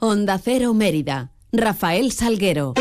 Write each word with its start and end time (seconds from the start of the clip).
Onda 0.00 0.38
Cero 0.38 0.74
Mérida. 0.74 1.32
Rafael 1.50 2.12
Salguero. 2.12 2.74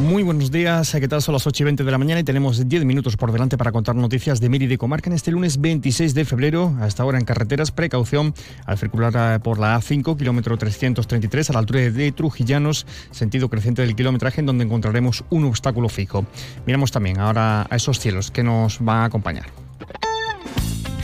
Muy 0.00 0.24
buenos 0.24 0.50
días, 0.50 0.90
¿qué 0.90 1.06
tal? 1.06 1.22
Son 1.22 1.34
las 1.34 1.46
8 1.46 1.62
y 1.62 1.64
20 1.66 1.84
de 1.84 1.90
la 1.92 1.98
mañana 1.98 2.18
y 2.18 2.24
tenemos 2.24 2.68
10 2.68 2.84
minutos 2.84 3.16
por 3.16 3.30
delante 3.30 3.56
para 3.56 3.70
contar 3.70 3.94
noticias 3.94 4.40
de 4.40 4.48
Mérida 4.48 4.74
y 4.74 4.76
Comarca 4.76 5.08
en 5.08 5.14
este 5.14 5.30
lunes 5.30 5.60
26 5.60 6.14
de 6.14 6.24
febrero. 6.24 6.74
Hasta 6.80 7.04
ahora 7.04 7.18
en 7.18 7.24
carreteras, 7.24 7.70
precaución 7.70 8.34
al 8.66 8.76
circular 8.76 9.12
eh, 9.14 9.38
por 9.38 9.60
la 9.60 9.78
A5, 9.78 10.18
kilómetro 10.18 10.56
333, 10.56 11.50
a 11.50 11.52
la 11.52 11.58
altura 11.60 11.78
de 11.78 12.10
Trujillanos, 12.10 12.88
sentido 13.12 13.48
creciente 13.48 13.82
del 13.82 13.94
kilometraje, 13.94 14.40
en 14.40 14.46
donde 14.46 14.64
encontraremos 14.64 15.22
un 15.30 15.44
obstáculo 15.44 15.88
fijo. 15.88 16.26
Miramos 16.66 16.90
también 16.90 17.20
ahora 17.20 17.68
a 17.70 17.76
esos 17.76 18.00
cielos 18.00 18.32
que 18.32 18.42
nos 18.42 18.80
van 18.80 19.02
a 19.02 19.04
acompañar. 19.04 19.67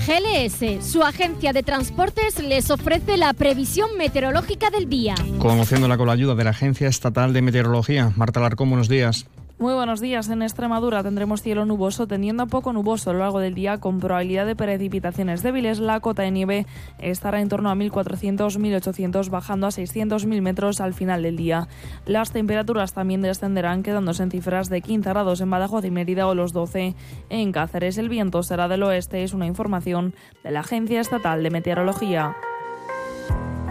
GLS, 0.07 0.84
su 0.84 1.02
agencia 1.02 1.55
de 1.55 1.62
transportes, 1.62 2.39
les 2.43 2.71
ofrece 2.71 3.17
la 3.17 3.32
previsión 3.32 3.96
meteorológica 3.96 4.68
del 4.68 4.86
día. 4.86 5.14
Conociéndola 5.39 5.96
con 5.96 6.08
la 6.08 6.12
ayuda 6.12 6.35
de 6.35 6.45
la 6.45 6.50
Agencia 6.50 6.89
Estatal 6.89 7.32
de 7.32 7.40
Meteorología. 7.40 8.12
Marta 8.14 8.39
Larcón, 8.40 8.68
buenos 8.68 8.90
días. 8.90 9.26
Muy 9.57 9.72
buenos 9.72 10.00
días. 10.00 10.29
En 10.31 10.43
Extremadura 10.43 11.04
tendremos 11.04 11.40
cielo 11.40 11.64
nuboso 11.64 12.08
tendiendo 12.08 12.43
a 12.43 12.46
poco 12.46 12.72
nuboso 12.72 13.11
a 13.11 13.12
lo 13.12 13.21
largo 13.21 13.39
del 13.39 13.54
día 13.54 13.79
con 13.79 14.00
probabilidad 14.00 14.46
de 14.46 14.57
precipitaciones 14.57 15.45
débiles. 15.45 15.79
La 15.79 16.00
cota 16.00 16.22
de 16.22 16.32
nieve 16.32 16.67
estará 16.99 17.40
en 17.40 17.49
torno 17.49 17.71
a 17.71 17.76
1.400-1.800 17.76 19.31
bajando 19.31 19.68
a 19.68 19.71
600.000 19.71 20.40
metros 20.43 20.81
al 20.81 20.93
final 20.93 21.22
del 21.22 21.36
día. 21.36 21.68
Las 22.04 22.32
temperaturas 22.32 22.95
también 22.95 23.22
descenderán 23.22 23.85
quedándose 23.85 24.25
en 24.25 24.32
cifras 24.32 24.68
de 24.71 24.82
15 24.82 25.09
grados 25.09 25.40
en 25.40 25.50
Badajoz 25.50 25.84
y 25.84 25.93
Mérida 25.93 26.26
o 26.26 26.34
los 26.34 26.53
12 26.53 26.96
en 27.31 27.53
Cáceres. 27.53 27.96
El 27.96 28.09
viento 28.09 28.43
será 28.43 28.67
del 28.67 28.82
oeste, 28.82 29.23
es 29.23 29.34
una 29.34 29.46
información 29.46 30.14
de 30.43 30.50
la 30.50 30.61
Agencia 30.61 31.00
Estatal 31.00 31.45
de 31.45 31.50
Meteorología. 31.50 32.34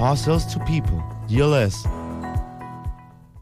Parcels 0.00 0.46
to 0.46 0.58
people. 0.60 0.98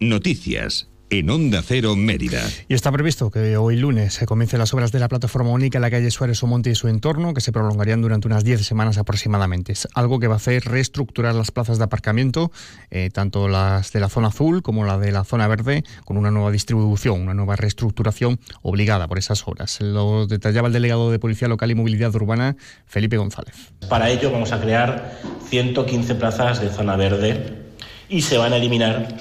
Noticias 0.00 0.88
en 1.10 1.30
Onda 1.30 1.62
Cero 1.62 1.96
Mérida. 1.96 2.42
Y 2.68 2.74
está 2.74 2.92
previsto 2.92 3.30
que 3.30 3.56
hoy 3.56 3.76
lunes 3.76 4.14
se 4.14 4.26
comiencen 4.26 4.58
las 4.58 4.74
obras 4.74 4.92
de 4.92 4.98
la 4.98 5.08
plataforma 5.08 5.50
única 5.50 5.78
en 5.78 5.82
la 5.82 5.90
calle 5.90 6.10
Suárez 6.10 6.42
Omonte 6.42 6.70
y 6.70 6.74
su 6.74 6.88
entorno, 6.88 7.34
que 7.34 7.40
se 7.40 7.52
prolongarían 7.52 8.02
durante 8.02 8.28
unas 8.28 8.44
10 8.44 8.64
semanas 8.64 8.98
aproximadamente. 8.98 9.72
Es 9.72 9.88
algo 9.94 10.20
que 10.20 10.26
va 10.26 10.34
a 10.34 10.36
hacer 10.36 10.64
reestructurar 10.64 11.34
las 11.34 11.50
plazas 11.50 11.78
de 11.78 11.84
aparcamiento, 11.84 12.52
eh, 12.90 13.10
tanto 13.12 13.48
las 13.48 13.92
de 13.92 14.00
la 14.00 14.08
zona 14.08 14.28
azul 14.28 14.62
como 14.62 14.84
la 14.84 14.98
de 14.98 15.12
la 15.12 15.24
zona 15.24 15.48
verde, 15.48 15.84
con 16.04 16.16
una 16.16 16.30
nueva 16.30 16.50
distribución, 16.50 17.20
una 17.20 17.34
nueva 17.34 17.56
reestructuración 17.56 18.38
obligada 18.62 19.08
por 19.08 19.18
esas 19.18 19.46
obras. 19.46 19.80
Lo 19.80 20.26
detallaba 20.26 20.68
el 20.68 20.74
delegado 20.74 21.10
de 21.10 21.18
Policía 21.18 21.48
Local 21.48 21.70
y 21.70 21.74
Movilidad 21.74 22.14
Urbana, 22.14 22.56
Felipe 22.86 23.16
González. 23.16 23.72
Para 23.88 24.10
ello 24.10 24.30
vamos 24.30 24.52
a 24.52 24.60
crear 24.60 25.18
115 25.48 26.14
plazas 26.16 26.60
de 26.60 26.68
zona 26.68 26.96
verde 26.96 27.68
y 28.08 28.22
se 28.22 28.36
van 28.36 28.52
a 28.52 28.56
eliminar 28.56 29.16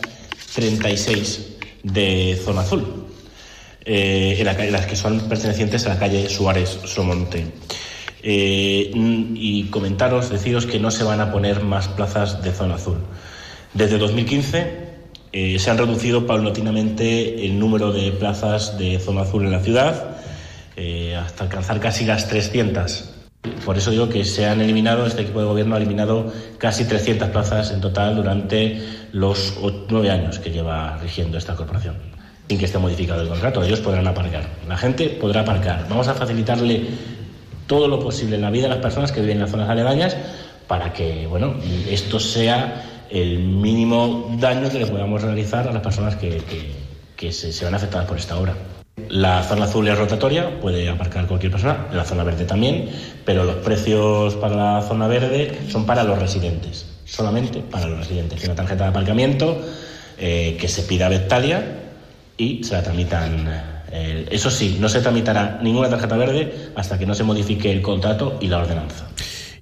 36 0.55 1.56
de 1.93 2.39
zona 2.43 2.61
azul, 2.61 3.07
eh, 3.85 4.35
en, 4.39 4.45
la, 4.45 4.53
las 4.53 4.85
que 4.85 4.95
son 4.95 5.19
pertenecientes 5.29 5.85
a 5.85 5.89
la 5.89 5.99
calle 5.99 6.29
Suárez 6.29 6.79
Somonte. 6.85 7.45
Eh, 8.21 8.91
y 8.93 9.63
comentaros, 9.65 10.29
deciros 10.29 10.65
que 10.65 10.79
no 10.79 10.91
se 10.91 11.03
van 11.03 11.21
a 11.21 11.31
poner 11.31 11.63
más 11.63 11.87
plazas 11.87 12.43
de 12.43 12.51
zona 12.51 12.75
azul. 12.75 12.97
Desde 13.73 13.97
2015 13.97 14.87
eh, 15.31 15.59
se 15.59 15.69
han 15.69 15.77
reducido 15.77 16.25
paulatinamente 16.25 17.45
el 17.45 17.57
número 17.59 17.93
de 17.93 18.11
plazas 18.11 18.77
de 18.77 18.99
zona 18.99 19.21
azul 19.21 19.45
en 19.45 19.51
la 19.51 19.61
ciudad 19.61 20.17
hasta 21.17 21.43
alcanzar 21.43 21.79
casi 21.79 22.05
las 22.05 22.27
300. 22.27 23.16
Por 23.65 23.77
eso 23.77 23.91
digo 23.91 24.09
que 24.09 24.25
se 24.25 24.45
han 24.45 24.61
eliminado, 24.61 25.05
este 25.05 25.21
equipo 25.21 25.39
de 25.39 25.45
gobierno 25.45 25.75
ha 25.75 25.77
eliminado 25.77 26.31
casi 26.57 26.85
300 26.85 27.29
plazas 27.29 27.71
en 27.71 27.81
total 27.81 28.15
durante 28.15 28.81
los 29.11 29.55
nueve 29.89 30.11
años 30.11 30.39
que 30.39 30.51
lleva 30.51 30.97
rigiendo 30.97 31.37
esta 31.37 31.55
corporación. 31.55 31.95
Sin 32.47 32.57
que 32.57 32.65
esté 32.65 32.77
modificado 32.77 33.21
el 33.21 33.27
contrato, 33.27 33.63
ellos 33.63 33.81
podrán 33.81 34.07
aparcar. 34.07 34.43
La 34.67 34.77
gente 34.77 35.09
podrá 35.09 35.41
aparcar. 35.41 35.85
Vamos 35.89 36.07
a 36.07 36.13
facilitarle 36.13 36.85
todo 37.67 37.87
lo 37.87 37.99
posible 37.99 38.35
en 38.35 38.41
la 38.41 38.49
vida 38.49 38.63
de 38.63 38.69
las 38.69 38.79
personas 38.79 39.11
que 39.11 39.19
viven 39.19 39.37
en 39.37 39.41
las 39.41 39.51
zonas 39.51 39.69
aledañas 39.69 40.15
para 40.67 40.93
que 40.93 41.27
bueno, 41.27 41.55
esto 41.89 42.19
sea 42.19 42.83
el 43.09 43.39
mínimo 43.39 44.35
daño 44.39 44.69
que 44.69 44.79
le 44.79 44.87
podamos 44.87 45.21
realizar 45.21 45.67
a 45.67 45.71
las 45.71 45.81
personas 45.81 46.15
que 46.15 47.31
se, 47.31 47.51
se 47.51 47.65
van 47.65 47.75
afectadas 47.75 48.07
por 48.07 48.17
esta 48.17 48.37
obra. 48.37 48.53
La 49.09 49.43
zona 49.43 49.65
azul 49.65 49.87
es 49.87 49.95
rotatoria, 49.95 50.59
puede 50.59 50.89
aparcar 50.89 51.27
cualquier 51.27 51.51
persona, 51.51 51.85
la 51.93 52.03
zona 52.03 52.23
verde 52.23 52.45
también, 52.45 52.89
pero 53.23 53.43
los 53.43 53.57
precios 53.57 54.33
para 54.35 54.55
la 54.55 54.81
zona 54.81 55.07
verde 55.07 55.55
son 55.69 55.85
para 55.85 56.03
los 56.03 56.17
residentes, 56.17 56.87
solamente 57.05 57.59
para 57.61 57.85
los 57.85 57.99
residentes. 57.99 58.43
Una 58.43 58.55
tarjeta 58.55 58.85
de 58.85 58.89
aparcamiento 58.89 59.61
eh, 60.17 60.57
que 60.59 60.67
se 60.67 60.81
pida 60.81 61.05
a 61.05 61.09
Vectalia 61.09 61.63
y 62.37 62.63
se 62.63 62.73
la 62.73 62.81
tramitan. 62.81 63.47
Eh, 63.91 64.27
eso 64.31 64.49
sí, 64.49 64.77
no 64.79 64.89
se 64.89 64.99
tramitará 64.99 65.59
ninguna 65.61 65.89
tarjeta 65.89 66.17
verde 66.17 66.71
hasta 66.75 66.97
que 66.97 67.05
no 67.05 67.13
se 67.13 67.23
modifique 67.23 67.71
el 67.71 67.83
contrato 67.83 68.39
y 68.41 68.47
la 68.47 68.57
ordenanza. 68.57 69.05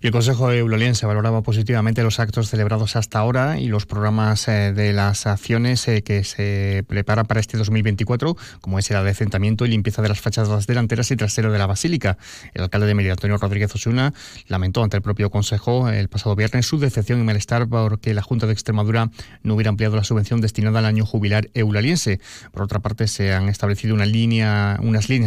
El 0.05 0.11
Consejo 0.11 0.51
Eulaliense 0.51 1.07
valoraba 1.07 1.41
positivamente 1.41 2.03
los 2.03 2.19
actos 2.19 2.47
celebrados 2.47 2.95
hasta 2.95 3.17
ahora 3.17 3.59
y 3.59 3.69
los 3.69 3.87
programas 3.87 4.47
eh, 4.47 4.71
de 4.71 4.93
las 4.93 5.25
acciones 5.25 5.87
eh, 5.87 6.03
que 6.03 6.23
se 6.23 6.85
preparan 6.87 7.25
para 7.25 7.39
este 7.39 7.57
2024, 7.57 8.37
como 8.61 8.77
es 8.77 8.91
el 8.91 8.97
adecentamiento 8.97 9.65
y 9.65 9.69
limpieza 9.69 10.03
de 10.03 10.09
las 10.09 10.21
fachadas 10.21 10.67
delanteras 10.67 11.09
y 11.09 11.15
trasero 11.15 11.51
de 11.51 11.57
la 11.57 11.65
Basílica. 11.65 12.19
El 12.53 12.61
alcalde 12.61 12.85
de 12.85 12.93
Mérida, 12.93 13.13
Antonio 13.13 13.37
Rodríguez 13.37 13.73
Osuna, 13.73 14.13
lamentó 14.47 14.83
ante 14.83 14.95
el 14.95 15.01
propio 15.01 15.31
Consejo 15.31 15.89
el 15.89 16.07
pasado 16.07 16.35
viernes 16.35 16.67
su 16.67 16.77
decepción 16.77 17.19
y 17.19 17.23
malestar 17.23 17.67
porque 17.67 18.13
la 18.13 18.21
Junta 18.21 18.45
de 18.45 18.53
Extremadura 18.53 19.09
no 19.41 19.55
hubiera 19.55 19.69
ampliado 19.69 19.95
la 19.95 20.03
subvención 20.03 20.39
destinada 20.39 20.77
al 20.77 20.85
año 20.85 21.03
jubilar 21.07 21.49
eulaliense. 21.55 22.19
Por 22.51 22.61
otra 22.61 22.77
parte, 22.77 23.07
se 23.07 23.33
han 23.33 23.49
establecido 23.49 23.95
unas 23.95 24.09
líneas 24.09 24.79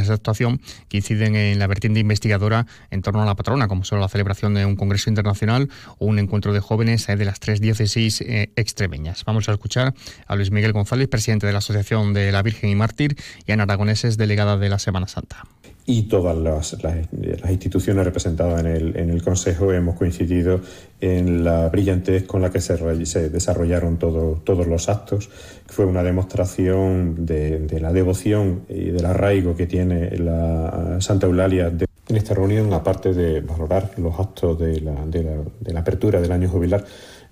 de 0.07 0.15
actuación 0.15 0.61
que 0.89 0.99
inciden 0.99 1.35
en 1.35 1.59
la 1.59 1.67
vertiente 1.67 1.99
investigadora 1.99 2.67
en 2.93 3.03
torno 3.03 3.25
a 3.25 3.27
la 3.27 3.35
patrona, 3.35 3.67
como 3.67 3.83
son 3.83 3.99
la 3.99 4.09
celebración 4.09 4.55
de 4.55 4.68
un 4.69 4.77
congreso 4.77 5.11
internacional 5.11 5.69
o 5.99 6.07
un 6.07 6.19
encuentro 6.19 6.53
de 6.53 6.61
jóvenes 6.61 7.09
eh, 7.09 7.17
de 7.17 7.25
las 7.25 7.41
tres 7.41 7.61
diócesis 7.61 8.21
eh, 8.21 8.53
extremeñas. 8.57 9.25
Vamos 9.25 9.49
a 9.49 9.53
escuchar 9.53 9.95
a 10.27 10.37
Luis 10.37 10.51
Miguel 10.51 10.73
González, 10.73 11.09
presidente 11.09 11.47
de 11.47 11.53
la 11.53 11.59
Asociación 11.59 12.13
de 12.15 12.33
la 12.33 12.43
Virgen 12.43 12.71
y 12.71 12.75
Mártir, 12.75 13.17
y 13.47 13.53
Ana 13.53 13.65
Aragoneses, 13.65 14.17
delegada 14.17 14.57
de 14.57 14.69
la 14.69 14.79
Semana 14.79 15.09
Santa 15.09 15.45
y 15.89 16.03
todas 16.03 16.37
las, 16.37 16.83
las, 16.83 16.97
las, 17.13 17.51
instituciones 17.51 18.05
representadas 18.05 18.61
en 18.61 18.67
el, 18.67 18.97
en 18.99 19.09
el 19.09 19.23
Consejo 19.23 19.73
hemos 19.73 19.97
coincidido 19.97 20.61
en 21.01 21.45
la 21.45 21.71
brillantez 21.71 22.25
con 22.25 22.43
la 22.43 22.51
que 22.51 22.61
se, 22.61 23.07
se 23.07 23.31
desarrollaron 23.31 23.99
todo, 23.99 24.39
todos 24.45 24.67
los 24.67 24.91
actos. 24.91 25.31
Fue 25.67 25.87
una 25.87 26.03
demostración 26.03 27.25
de, 27.25 27.61
de, 27.61 27.81
la 27.81 27.95
devoción 27.95 28.65
y 28.69 28.91
del 28.91 29.07
arraigo 29.07 29.57
que 29.57 29.67
tiene 29.67 30.11
la 30.19 30.99
Santa 31.01 31.27
Eulalia. 31.27 31.71
De, 31.71 31.88
en 32.09 32.17
esta 32.17 32.35
reunión, 32.35 32.73
aparte 32.73 33.13
de 33.13 33.41
valorar 33.41 33.91
los 33.99 34.19
actos 34.19 34.59
de 34.59 34.81
la, 34.81 35.81
apertura 35.81 36.21
del 36.21 36.33
año 36.33 36.49
jubilar, 36.49 36.85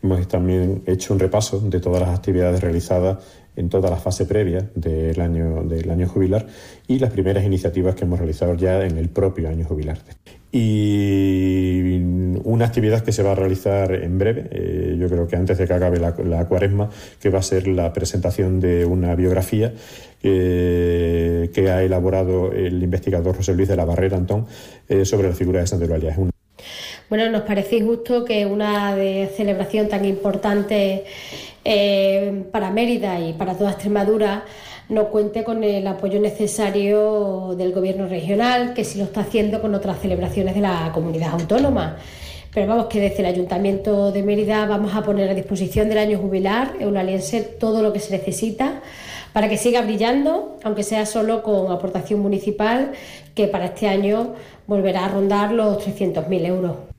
hemos 0.06 0.26
también 0.28 0.82
hecho 0.86 1.12
un 1.12 1.20
repaso 1.20 1.60
de 1.60 1.80
todas 1.80 2.00
las 2.00 2.16
actividades 2.16 2.60
realizadas 2.60 3.18
en 3.56 3.68
toda 3.68 3.90
la 3.90 3.96
fase 3.96 4.26
previa 4.26 4.70
del 4.74 5.20
año, 5.20 5.62
del 5.64 5.90
año 5.90 6.08
jubilar 6.08 6.46
y 6.86 6.98
las 6.98 7.10
primeras 7.10 7.44
iniciativas 7.44 7.94
que 7.94 8.04
hemos 8.04 8.18
realizado 8.18 8.54
ya 8.54 8.84
en 8.84 8.98
el 8.98 9.08
propio 9.08 9.48
año 9.48 9.64
jubilar. 9.64 9.98
Y 10.52 12.00
una 12.44 12.66
actividad 12.66 13.02
que 13.02 13.12
se 13.12 13.22
va 13.22 13.32
a 13.32 13.34
realizar 13.34 13.92
en 13.92 14.18
breve, 14.18 14.48
eh, 14.50 14.96
yo 14.98 15.08
creo 15.08 15.26
que 15.26 15.36
antes 15.36 15.58
de 15.58 15.66
que 15.66 15.72
acabe 15.72 15.98
la, 15.98 16.46
cuaresma, 16.46 16.88
que 17.20 17.30
va 17.30 17.40
a 17.40 17.42
ser 17.42 17.66
la 17.66 17.92
presentación 17.92 18.60
de 18.60 18.84
una 18.84 19.14
biografía 19.14 19.74
eh, 20.22 21.50
que 21.52 21.70
ha 21.70 21.82
elaborado 21.82 22.52
el 22.52 22.82
investigador 22.82 23.36
José 23.36 23.54
Luis 23.54 23.68
de 23.68 23.76
la 23.76 23.84
Barrera 23.84 24.16
Antón 24.16 24.46
eh, 24.88 25.04
sobre 25.04 25.28
la 25.28 25.34
figura 25.34 25.60
de 25.60 25.66
Santa 25.66 25.84
Eulalia. 25.84 26.10
Es 26.12 26.18
una 26.18 26.30
bueno, 27.08 27.30
nos 27.30 27.42
parece 27.42 27.76
injusto 27.76 28.24
que 28.24 28.46
una 28.46 28.96
de 28.96 29.30
celebración 29.36 29.88
tan 29.88 30.04
importante 30.04 31.04
eh, 31.64 32.44
para 32.50 32.70
Mérida 32.70 33.20
y 33.20 33.32
para 33.32 33.54
toda 33.54 33.70
Extremadura 33.70 34.44
no 34.88 35.08
cuente 35.08 35.44
con 35.44 35.64
el 35.64 35.86
apoyo 35.86 36.20
necesario 36.20 37.54
del 37.56 37.72
gobierno 37.72 38.06
regional, 38.06 38.74
que 38.74 38.84
sí 38.84 38.98
lo 38.98 39.04
está 39.04 39.20
haciendo 39.20 39.60
con 39.60 39.74
otras 39.74 40.00
celebraciones 40.00 40.54
de 40.54 40.60
la 40.60 40.90
comunidad 40.92 41.32
autónoma. 41.32 41.96
Pero 42.54 42.68
vamos, 42.68 42.86
que 42.86 43.00
desde 43.00 43.18
el 43.18 43.26
Ayuntamiento 43.26 44.12
de 44.12 44.22
Mérida 44.22 44.64
vamos 44.66 44.94
a 44.94 45.02
poner 45.02 45.28
a 45.28 45.34
disposición 45.34 45.88
del 45.88 45.98
año 45.98 46.18
jubilar 46.18 46.74
eulaliense 46.80 47.42
todo 47.42 47.82
lo 47.82 47.92
que 47.92 48.00
se 48.00 48.16
necesita 48.16 48.80
para 49.32 49.48
que 49.48 49.58
siga 49.58 49.82
brillando, 49.82 50.56
aunque 50.64 50.82
sea 50.82 51.04
solo 51.04 51.42
con 51.42 51.70
aportación 51.70 52.20
municipal, 52.20 52.92
que 53.34 53.48
para 53.48 53.66
este 53.66 53.88
año 53.88 54.34
volverá 54.66 55.04
a 55.04 55.08
rondar 55.08 55.52
los 55.52 55.86
300.000 55.86 56.46
euros. 56.46 56.95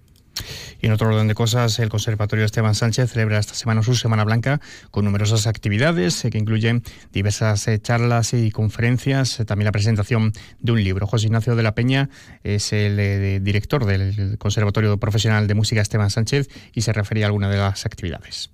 Y 0.82 0.88
en 0.88 0.92
otro 0.92 1.08
orden 1.08 1.28
de 1.28 1.36
cosas, 1.36 1.80
el 1.80 1.90
Conservatorio 1.90 2.46
Esteban 2.46 2.76
Sánchez 2.76 3.12
celebra 3.12 3.40
esta 3.40 3.54
semana 3.54 3.82
su 3.84 3.96
Semana 3.96 4.24
Blanca 4.24 4.62
con 4.92 5.06
numerosas 5.06 5.48
actividades 5.48 6.24
eh, 6.24 6.30
que 6.30 6.38
incluyen 6.38 6.84
diversas 7.12 7.68
eh, 7.68 7.80
charlas 7.82 8.34
y 8.34 8.52
conferencias, 8.52 9.40
eh, 9.40 9.46
también 9.46 9.66
la 9.66 9.72
presentación 9.72 10.34
de 10.60 10.72
un 10.72 10.84
libro. 10.84 11.08
José 11.08 11.28
Ignacio 11.28 11.56
de 11.56 11.64
la 11.64 11.74
Peña 11.74 12.10
es 12.44 12.74
el 12.74 13.44
director 13.44 13.86
del 13.86 14.38
Conservatorio 14.38 14.98
Profesional 14.98 15.48
de 15.48 15.54
Música 15.56 15.82
Esteban 15.82 16.10
Sánchez 16.10 16.50
y 16.74 16.82
se 16.82 16.94
refería 16.94 17.26
a 17.26 17.28
alguna 17.28 17.50
de 17.50 17.58
las 17.58 17.86
actividades. 17.86 18.50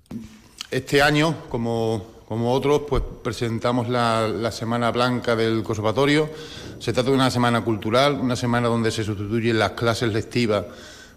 Este 0.70 1.02
año, 1.02 1.36
como, 1.48 2.22
como 2.26 2.52
otros, 2.52 2.82
pues 2.88 3.02
presentamos 3.22 3.88
la, 3.88 4.28
la 4.28 4.50
Semana 4.50 4.90
Blanca 4.90 5.36
del 5.36 5.62
Conservatorio. 5.62 6.30
Se 6.78 6.92
trata 6.92 7.10
de 7.10 7.16
una 7.16 7.30
semana 7.30 7.62
cultural, 7.62 8.14
una 8.14 8.36
semana 8.36 8.68
donde 8.68 8.90
se 8.90 9.04
sustituyen 9.04 9.58
las 9.58 9.72
clases 9.72 10.12
lectivas 10.12 10.64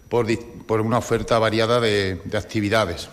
por, 0.08 0.80
una 0.80 0.98
oferta 0.98 1.38
variada 1.38 1.80
de, 1.80 2.20
actividades. 2.34 3.08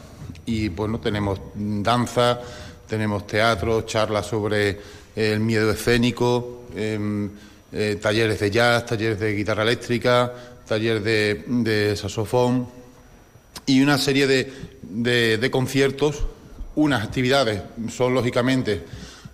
Y 0.46 0.70
bueno, 0.70 1.00
tenemos 1.00 1.40
danza, 1.56 2.40
tenemos 2.88 3.28
teatro, 3.28 3.82
charlas 3.82 4.28
sobre 4.28 4.80
el 5.16 5.40
miedo 5.40 5.72
escénico, 5.72 6.64
em, 6.76 7.30
eh, 7.72 7.98
talleres 8.02 8.40
de 8.40 8.52
jazz, 8.52 8.86
talleres 8.86 9.20
de 9.20 9.34
guitarra 9.34 9.64
eléctrica, 9.64 10.32
talleres 10.68 11.04
de, 11.04 11.96
saxofón 11.96 12.68
y 13.66 13.82
una 13.82 13.98
serie 13.98 14.28
de, 14.28 15.50
conciertos. 15.52 16.24
Unas 16.76 17.04
actividades 17.04 17.62
son 17.90 18.14
lógicamente 18.14 18.84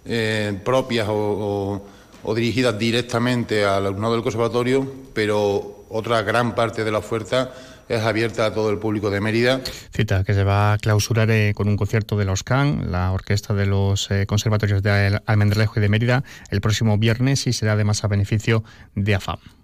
eh, 0.05 0.57
propias 0.63 1.07
o, 1.09 1.83
o 2.23 2.35
dirigidas 2.35 2.77
directamente 2.77 3.65
al 3.65 3.87
alumnado 3.87 4.13
del 4.13 4.23
conservatorio, 4.23 4.89
pero 5.13 5.80
otra 5.91 6.21
gran 6.23 6.55
parte 6.55 6.83
de 6.83 6.91
la 6.91 6.99
oferta 6.99 7.51
es 7.89 8.01
abierta 8.01 8.45
a 8.45 8.53
todo 8.53 8.69
el 8.69 8.77
público 8.77 9.09
de 9.09 9.21
Mérida. 9.21 9.61
Cita 9.93 10.23
que 10.23 10.33
se 10.33 10.43
va 10.43 10.73
a 10.73 10.77
clausurar 10.77 11.29
eh, 11.29 11.53
con 11.53 11.67
un 11.67 11.77
concierto 11.77 12.17
de 12.17 12.25
los 12.25 12.43
CAN, 12.43 12.91
la 12.91 13.11
orquesta 13.11 13.53
de 13.53 13.65
los 13.65 14.09
eh, 14.11 14.25
conservatorios 14.25 14.81
de 14.81 15.19
Almendrelejo 15.25 15.79
y 15.79 15.81
de 15.81 15.89
Mérida, 15.89 16.23
el 16.49 16.61
próximo 16.61 16.97
viernes 16.97 17.47
y 17.47 17.53
será 17.53 17.73
además 17.73 18.03
a 18.03 18.07
beneficio 18.07 18.63
de 18.95 19.15
AFAM. 19.15 19.60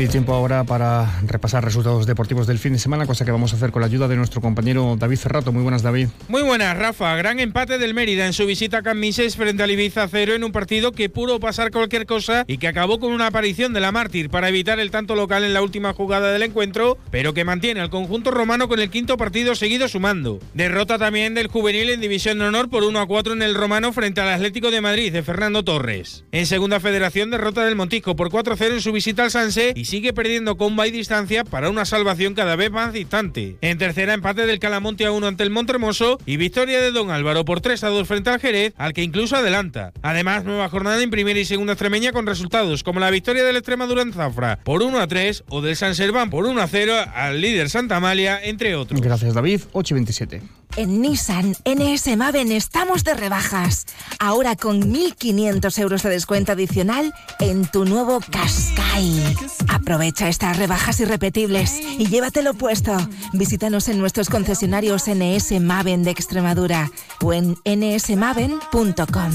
Y 0.00 0.08
tiempo 0.08 0.32
ahora 0.32 0.64
para 0.64 1.20
repasar 1.26 1.62
resultados 1.62 2.06
deportivos 2.06 2.46
del 2.46 2.58
fin 2.58 2.72
de 2.72 2.78
semana, 2.78 3.06
cosa 3.06 3.26
que 3.26 3.32
vamos 3.32 3.52
a 3.52 3.56
hacer 3.56 3.70
con 3.70 3.80
la 3.80 3.86
ayuda 3.86 4.08
de 4.08 4.16
nuestro 4.16 4.40
compañero 4.40 4.96
David 4.98 5.18
Ferrato. 5.18 5.52
Muy 5.52 5.62
buenas, 5.62 5.82
David. 5.82 6.08
Muy 6.26 6.40
buenas, 6.40 6.74
Rafa. 6.78 7.14
Gran 7.16 7.38
empate 7.38 7.76
del 7.76 7.92
Mérida 7.92 8.24
en 8.24 8.32
su 8.32 8.46
visita 8.46 8.78
a 8.78 8.82
Camises 8.82 9.36
frente 9.36 9.62
al 9.62 9.70
Ibiza 9.70 10.08
cero 10.08 10.32
en 10.32 10.42
un 10.42 10.52
partido 10.52 10.92
que 10.92 11.10
pudo 11.10 11.38
pasar 11.38 11.70
cualquier 11.70 12.06
cosa 12.06 12.44
y 12.46 12.56
que 12.56 12.66
acabó 12.66 12.98
con 12.98 13.12
una 13.12 13.26
aparición 13.26 13.74
de 13.74 13.80
la 13.80 13.92
mártir 13.92 14.30
para 14.30 14.48
evitar 14.48 14.80
el 14.80 14.90
tanto 14.90 15.14
local 15.14 15.44
en 15.44 15.52
la 15.52 15.60
última 15.60 15.92
jugada 15.92 16.32
del 16.32 16.44
encuentro, 16.44 16.96
pero 17.10 17.34
que 17.34 17.44
mantiene 17.44 17.80
al 17.80 17.90
conjunto 17.90 18.30
romano 18.30 18.68
con 18.68 18.80
el 18.80 18.88
quinto 18.88 19.18
partido 19.18 19.54
seguido 19.54 19.86
sumando. 19.86 20.40
Derrota 20.54 20.96
también 20.96 21.34
del 21.34 21.48
juvenil 21.48 21.90
en 21.90 22.00
División 22.00 22.38
de 22.38 22.46
Honor 22.46 22.70
por 22.70 22.84
1 22.84 22.98
a 22.98 23.06
4 23.06 23.34
en 23.34 23.42
el 23.42 23.54
romano 23.54 23.92
frente 23.92 24.22
al 24.22 24.30
Atlético 24.30 24.70
de 24.70 24.80
Madrid 24.80 25.12
de 25.12 25.22
Fernando 25.22 25.62
Torres. 25.62 26.24
En 26.32 26.46
segunda 26.46 26.80
federación, 26.80 27.30
derrota 27.30 27.66
del 27.66 27.76
Montijo 27.76 28.16
por 28.16 28.30
4-0 28.30 28.72
en 28.72 28.80
su 28.80 28.92
visita 28.92 29.24
al 29.24 29.30
Sanse 29.30 29.74
y 29.76 29.89
sigue 29.90 30.12
perdiendo 30.12 30.56
comba 30.56 30.86
y 30.86 30.92
distancia 30.92 31.42
para 31.42 31.68
una 31.68 31.84
salvación 31.84 32.34
cada 32.34 32.54
vez 32.54 32.70
más 32.70 32.92
distante. 32.92 33.56
En 33.60 33.76
tercera, 33.76 34.14
empate 34.14 34.46
del 34.46 34.60
Calamonte 34.60 35.04
a 35.04 35.10
1 35.10 35.26
ante 35.26 35.42
el 35.42 35.50
Montremoso 35.50 36.16
y 36.26 36.36
victoria 36.36 36.80
de 36.80 36.92
Don 36.92 37.10
Álvaro 37.10 37.44
por 37.44 37.60
3 37.60 37.82
a 37.82 37.88
2 37.88 38.06
frente 38.06 38.30
al 38.30 38.38
Jerez, 38.38 38.72
al 38.78 38.92
que 38.92 39.02
incluso 39.02 39.34
adelanta. 39.34 39.92
Además, 40.02 40.44
nueva 40.44 40.68
jornada 40.68 41.02
en 41.02 41.10
primera 41.10 41.40
y 41.40 41.44
segunda 41.44 41.72
extremeña 41.72 42.12
con 42.12 42.26
resultados 42.26 42.84
como 42.84 43.00
la 43.00 43.10
victoria 43.10 43.42
del 43.42 43.56
Extremadura 43.56 44.02
en 44.02 44.12
Zafra 44.12 44.60
por 44.62 44.84
1 44.84 45.00
a 45.00 45.08
3 45.08 45.42
o 45.48 45.60
del 45.60 45.74
San 45.74 45.96
Serván 45.96 46.30
por 46.30 46.46
1 46.46 46.62
a 46.62 46.68
0 46.68 46.94
al 47.12 47.40
líder 47.40 47.68
Santa 47.68 47.96
Amalia, 47.96 48.40
entre 48.44 48.76
otros. 48.76 49.00
Gracias, 49.00 49.34
David. 49.34 49.62
8 49.72 49.92
y 49.92 49.96
27. 49.96 50.59
En 50.76 51.02
Nissan 51.02 51.54
NS 51.64 52.16
Maven 52.16 52.52
estamos 52.52 53.02
de 53.02 53.14
rebajas. 53.14 53.86
Ahora 54.18 54.54
con 54.56 54.92
1.500 54.92 55.78
euros 55.80 56.02
de 56.02 56.10
descuento 56.10 56.52
adicional 56.52 57.12
en 57.40 57.66
tu 57.66 57.84
nuevo 57.84 58.20
Qashqai. 58.20 59.36
Aprovecha 59.68 60.28
estas 60.28 60.58
rebajas 60.58 61.00
irrepetibles 61.00 61.80
y 61.98 62.06
llévatelo 62.06 62.54
puesto. 62.54 62.96
Visítanos 63.32 63.88
en 63.88 63.98
nuestros 63.98 64.28
concesionarios 64.28 65.04
NS 65.08 65.60
Maven 65.60 66.04
de 66.04 66.12
Extremadura 66.12 66.90
o 67.22 67.32
en 67.32 67.56
nsmaven.com. 67.64 69.32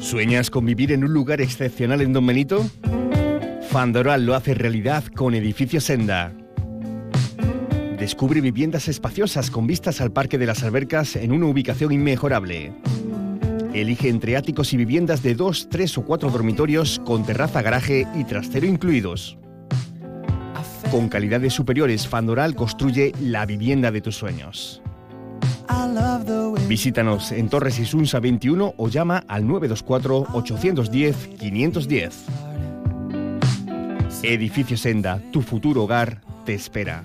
¿Sueñas 0.00 0.50
con 0.50 0.66
vivir 0.66 0.92
en 0.92 1.04
un 1.04 1.12
lugar 1.12 1.40
excepcional 1.40 2.00
en 2.00 2.12
Don 2.12 2.26
Benito? 2.26 2.68
Fandoral 3.70 4.26
lo 4.26 4.34
hace 4.34 4.54
realidad 4.54 5.04
con 5.14 5.34
Edificio 5.34 5.80
Senda 5.80 6.34
Descubre 8.00 8.40
viviendas 8.40 8.88
espaciosas 8.88 9.50
con 9.50 9.66
vistas 9.66 10.00
al 10.00 10.10
Parque 10.10 10.38
de 10.38 10.46
las 10.46 10.62
Albercas 10.62 11.16
en 11.16 11.32
una 11.32 11.44
ubicación 11.44 11.92
inmejorable. 11.92 12.72
Elige 13.74 14.08
entre 14.08 14.38
áticos 14.38 14.72
y 14.72 14.78
viviendas 14.78 15.22
de 15.22 15.34
dos, 15.34 15.68
tres 15.68 15.98
o 15.98 16.04
cuatro 16.06 16.30
dormitorios 16.30 16.98
con 17.04 17.26
terraza, 17.26 17.60
garaje 17.60 18.06
y 18.14 18.24
trastero 18.24 18.66
incluidos. 18.66 19.36
Con 20.90 21.10
calidades 21.10 21.52
superiores, 21.52 22.08
Fandoral 22.08 22.54
construye 22.54 23.12
la 23.20 23.44
vivienda 23.44 23.92
de 23.92 24.00
tus 24.00 24.16
sueños. 24.16 24.80
Visítanos 26.68 27.32
en 27.32 27.50
Torres 27.50 27.78
Isunsa 27.78 28.18
21 28.18 28.76
o 28.78 28.88
llama 28.88 29.24
al 29.28 29.44
924-810-510. 29.44 32.12
Edificio 34.22 34.78
Senda, 34.78 35.20
tu 35.30 35.42
futuro 35.42 35.84
hogar, 35.84 36.22
te 36.46 36.54
espera. 36.54 37.04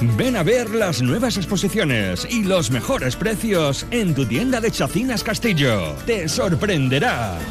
Ven 0.00 0.36
a 0.36 0.42
ver 0.44 0.70
las 0.70 1.02
nuevas 1.02 1.36
exposiciones 1.36 2.26
y 2.30 2.44
los 2.44 2.70
mejores 2.70 3.16
precios 3.16 3.84
en 3.90 4.14
tu 4.14 4.26
tienda 4.26 4.60
de 4.60 4.70
Chacinas 4.70 5.24
Castillo. 5.24 5.94
Te 6.06 6.28
sorprenderás. 6.28 7.42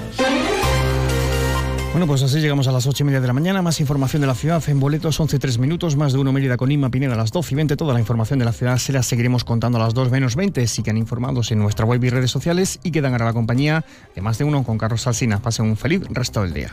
Bueno, 1.91 2.05
pues 2.07 2.21
así 2.21 2.39
llegamos 2.39 2.67
a 2.67 2.71
las 2.71 2.85
8 2.85 3.03
y 3.03 3.05
media 3.07 3.19
de 3.19 3.27
la 3.27 3.33
mañana. 3.33 3.61
Más 3.61 3.81
información 3.81 4.21
de 4.21 4.27
la 4.27 4.35
ciudad 4.35 4.63
en 4.67 4.79
boletos, 4.79 5.19
11 5.19 5.35
y 5.35 5.39
3 5.39 5.57
minutos. 5.57 5.97
Más 5.97 6.13
de 6.13 6.19
uno 6.19 6.31
Mérida 6.31 6.55
con 6.55 6.71
Inma 6.71 6.89
Pineda 6.89 7.15
a 7.15 7.17
las 7.17 7.31
12 7.31 7.53
y 7.53 7.55
20. 7.55 7.75
Toda 7.75 7.93
la 7.93 7.99
información 7.99 8.39
de 8.39 8.45
la 8.45 8.53
ciudad 8.53 8.77
se 8.77 8.93
la 8.93 9.03
seguiremos 9.03 9.43
contando 9.43 9.77
a 9.77 9.81
las 9.81 9.93
2 9.93 10.11
menos 10.11 10.35
20. 10.35 10.67
Sigan 10.67 10.95
informados 10.95 11.51
en 11.51 11.59
nuestra 11.59 11.85
web 11.85 12.01
y 12.03 12.09
redes 12.09 12.31
sociales 12.31 12.79
y 12.83 12.91
quedan 12.91 13.13
ahora 13.13 13.25
la 13.25 13.33
compañía 13.33 13.83
de 14.15 14.21
más 14.21 14.37
de 14.37 14.45
uno 14.45 14.63
con 14.63 14.77
Carlos 14.77 15.01
Salsina. 15.01 15.41
Pasen 15.41 15.65
un 15.65 15.75
feliz 15.75 16.03
resto 16.11 16.43
del 16.43 16.53
día. 16.53 16.71